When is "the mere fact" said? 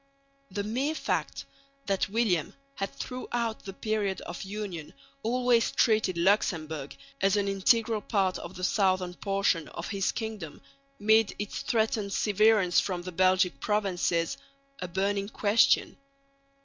0.49-1.45